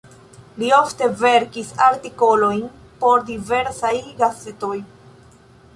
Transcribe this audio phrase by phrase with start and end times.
[0.61, 2.65] Li ofte verkis artikolojn
[3.05, 4.77] por diversaj gazetoj.